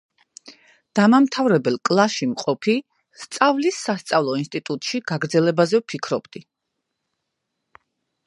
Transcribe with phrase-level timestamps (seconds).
[0.99, 2.73] დამამთავრებელ კლასში მყოფი,
[3.25, 6.45] სწავლის სასწავლო ინსტიტუტში გაგრძელებაზე ვფიქრობდი.